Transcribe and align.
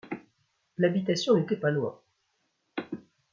L’habitation 0.79 1.35
n’était 1.37 1.57
pas 1.57 1.69
loin. 1.69 1.99